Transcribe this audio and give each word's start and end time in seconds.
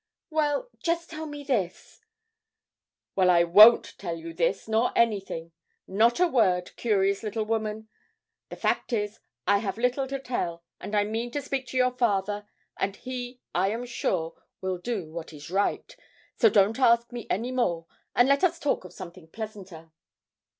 'Well, 0.31 0.71
just 0.81 1.11
tell 1.11 1.27
me 1.27 1.43
this' 1.43 2.01
'Well, 3.15 3.29
I 3.29 3.43
won't 3.43 3.93
tell 3.99 4.17
you 4.17 4.33
this, 4.33 4.67
nor 4.67 4.91
anything 4.95 5.51
not 5.87 6.19
a 6.19 6.27
word, 6.27 6.75
curious 6.75 7.21
little 7.21 7.43
woman. 7.45 7.87
The 8.49 8.55
fact 8.55 8.93
is, 8.93 9.19
I 9.45 9.59
have 9.59 9.77
little 9.77 10.07
to 10.07 10.17
tell, 10.17 10.63
and 10.79 10.95
I 10.95 11.03
mean 11.03 11.29
to 11.33 11.41
speak 11.43 11.67
to 11.67 11.77
your 11.77 11.91
father, 11.91 12.47
and 12.79 12.95
he, 12.95 13.41
I 13.53 13.69
am 13.69 13.85
sure, 13.85 14.33
will 14.59 14.79
do 14.79 15.11
what 15.11 15.33
is 15.33 15.51
right; 15.51 15.95
so 16.35 16.49
don't 16.49 16.79
ask 16.79 17.11
me 17.11 17.27
any 17.29 17.51
more, 17.51 17.85
and 18.15 18.27
let 18.27 18.43
us 18.43 18.57
talk 18.57 18.83
of 18.83 18.93
something 18.93 19.27
pleasanter.' 19.27 19.91